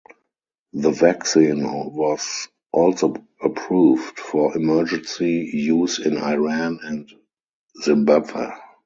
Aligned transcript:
The 0.73 0.89
vaccine 0.89 1.63
was 1.63 2.47
also 2.71 3.13
approved 3.39 4.17
for 4.17 4.57
emergency 4.57 5.47
use 5.53 5.99
in 6.03 6.17
Iran 6.17 6.79
and 6.81 7.07
Zimbabwe. 7.83 8.49